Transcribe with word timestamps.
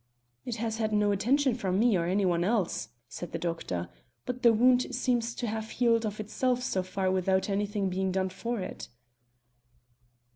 "It 0.47 0.55
has 0.55 0.77
had 0.77 0.93
no 0.93 1.11
attention 1.11 1.53
from 1.53 1.77
me 1.77 1.95
or 1.95 2.05
any 2.07 2.25
one 2.25 2.43
else," 2.43 2.89
said 3.07 3.33
the 3.33 3.37
doctor; 3.37 3.87
"but 4.25 4.41
the 4.41 4.51
wound 4.51 4.95
seems 4.95 5.35
to 5.35 5.45
have 5.45 5.69
healed 5.69 6.07
of 6.07 6.19
itself 6.19 6.63
so 6.63 6.81
far 6.81 7.11
without 7.11 7.51
anything 7.51 7.87
being 7.87 8.11
done 8.11 8.29
for 8.29 8.59
it." 8.61 8.87